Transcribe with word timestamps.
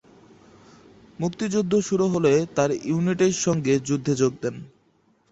মুক্তিযুদ্ধ 1.19 1.73
শুরু 1.79 2.05
হলে 2.07 2.33
তার 2.55 2.69
ইউনিটের 2.83 3.33
সঙ্গে 3.45 3.73
যুদ্ধে 3.79 4.13
যোগ 4.15 4.33
দেন। 4.41 4.55